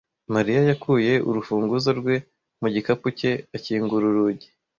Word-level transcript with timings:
Mariya 0.33 0.61
yakuye 0.69 1.13
urufunguzo 1.29 1.89
rwe 1.99 2.15
mu 2.61 2.67
gikapu 2.73 3.07
cye 3.19 3.31
akingura 3.55 4.03
urugi. 4.07 4.47